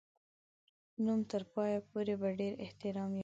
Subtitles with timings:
[1.03, 3.19] نوم تر پایه پوري په ډېر احترام یادوي.